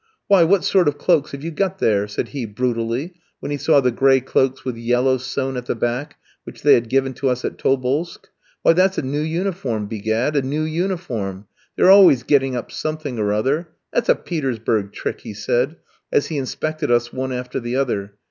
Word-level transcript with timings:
Why, 0.27 0.43
what 0.43 0.63
sort 0.63 0.87
of 0.87 0.97
cloaks 0.97 1.31
have 1.31 1.43
you 1.43 1.51
got 1.51 1.77
there?" 1.77 2.07
said 2.07 2.29
he 2.29 2.47
brutally, 2.47 3.13
when 3.39 3.51
he 3.51 3.57
saw 3.57 3.79
the 3.81 3.91
gray 3.91 4.19
cloaks 4.19 4.65
with 4.65 4.75
yellow 4.75 5.17
sewn 5.17 5.55
at 5.55 5.67
the 5.67 5.75
back 5.75 6.17
which 6.43 6.63
they 6.63 6.73
had 6.73 6.89
given 6.89 7.13
to 7.13 7.29
us 7.29 7.45
at 7.45 7.59
Tobolsk. 7.59 8.27
"Why, 8.63 8.73
that's 8.73 8.97
a 8.97 9.03
new 9.03 9.21
uniform, 9.21 9.85
begad 9.85 10.35
a 10.35 10.41
new 10.41 10.63
uniform! 10.63 11.45
They're 11.75 11.91
always 11.91 12.23
getting 12.23 12.55
up 12.55 12.71
something 12.71 13.19
or 13.19 13.31
other. 13.31 13.67
That's 13.93 14.09
a 14.09 14.15
Petersburg 14.15 14.91
trick," 14.91 15.21
he 15.21 15.35
said, 15.35 15.75
as 16.11 16.25
he 16.29 16.37
inspected 16.39 16.89
us 16.89 17.13
one 17.13 17.31
after 17.31 17.59
the 17.59 17.75
other. 17.75 18.15